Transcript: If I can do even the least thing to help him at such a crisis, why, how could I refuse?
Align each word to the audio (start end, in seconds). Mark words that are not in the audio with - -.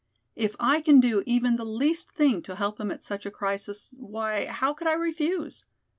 If 0.35 0.55
I 0.59 0.81
can 0.81 0.99
do 0.99 1.21
even 1.27 1.57
the 1.57 1.63
least 1.63 2.09
thing 2.13 2.41
to 2.41 2.55
help 2.55 2.79
him 2.79 2.89
at 2.89 3.03
such 3.03 3.27
a 3.27 3.29
crisis, 3.29 3.93
why, 3.95 4.47
how 4.47 4.73
could 4.73 4.87
I 4.87 4.93
refuse? 4.93 5.63